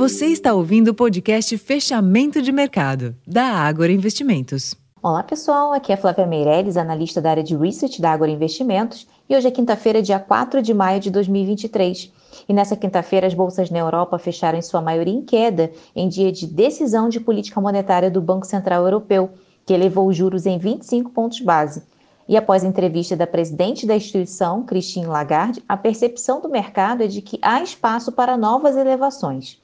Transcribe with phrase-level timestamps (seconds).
[0.00, 4.74] Você está ouvindo o podcast Fechamento de Mercado, da Ágora Investimentos.
[5.02, 9.36] Olá pessoal, aqui é Flávia Meirelles, analista da área de Research da Ágora Investimentos, e
[9.36, 12.10] hoje é quinta-feira, dia 4 de maio de 2023.
[12.48, 16.32] E nessa quinta-feira, as bolsas na Europa fecharam em sua maioria em queda, em dia
[16.32, 19.28] de decisão de política monetária do Banco Central Europeu,
[19.66, 21.82] que elevou os juros em 25 pontos base.
[22.26, 27.06] E após a entrevista da presidente da instituição, Christine Lagarde, a percepção do mercado é
[27.06, 29.60] de que há espaço para novas elevações.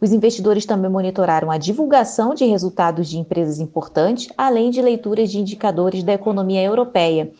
[0.00, 5.38] Os investidores também monitoraram a divulgação de resultados de empresas importantes, além de leituras de
[5.38, 7.30] indicadores da economia europeia.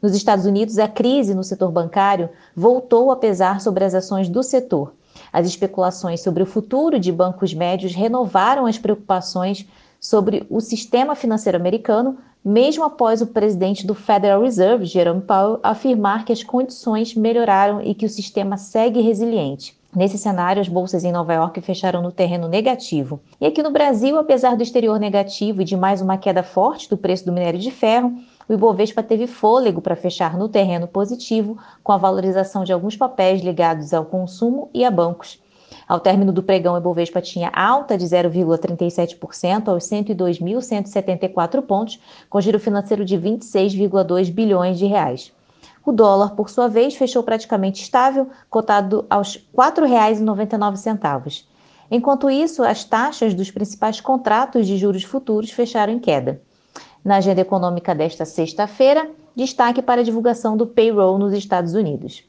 [0.00, 4.42] Nos Estados Unidos, a crise no setor bancário voltou a pesar sobre as ações do
[4.42, 4.92] setor.
[5.32, 9.66] As especulações sobre o futuro de bancos médios renovaram as preocupações
[9.98, 16.24] sobre o sistema financeiro americano, mesmo após o presidente do Federal Reserve, Jerome Powell, afirmar
[16.24, 19.76] que as condições melhoraram e que o sistema segue resiliente.
[19.94, 23.20] Nesse cenário, as bolsas em Nova York fecharam no terreno negativo.
[23.40, 26.96] E aqui no Brasil, apesar do exterior negativo e de mais uma queda forte do
[26.96, 28.12] preço do minério de ferro,
[28.48, 33.40] o Ibovespa teve fôlego para fechar no terreno positivo, com a valorização de alguns papéis
[33.40, 35.40] ligados ao consumo e a bancos.
[35.86, 42.58] Ao término do pregão, o Ibovespa tinha alta de 0,37% aos 102.174 pontos, com giro
[42.58, 45.32] financeiro de 26,2 bilhões de reais.
[45.84, 51.44] O dólar, por sua vez, fechou praticamente estável, cotado aos R$ 4,99.
[51.90, 56.40] Enquanto isso, as taxas dos principais contratos de juros futuros fecharam em queda.
[57.04, 62.24] Na agenda econômica desta sexta-feira, destaque para a divulgação do payroll nos Estados Unidos.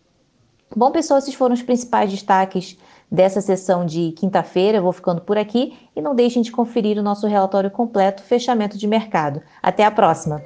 [0.76, 2.78] Bom, pessoal, esses foram os principais destaques
[3.10, 4.82] dessa sessão de quinta-feira.
[4.82, 8.88] Vou ficando por aqui e não deixem de conferir o nosso relatório completo Fechamento de
[8.88, 9.42] Mercado.
[9.64, 10.42] Até a próxima!